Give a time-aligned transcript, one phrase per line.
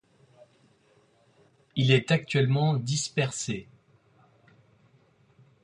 [1.75, 3.67] Il est actuellement dispersé.